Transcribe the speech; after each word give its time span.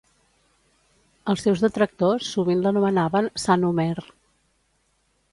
Els 1.33 1.43
seus 1.47 1.59
detractors 1.65 2.29
sovint 2.37 2.63
l'anomenaven 2.63 3.27
"Sant 3.43 3.67
Homer". 3.69 3.93